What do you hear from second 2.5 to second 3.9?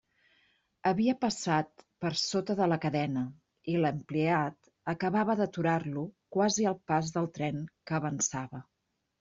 de la cadena, i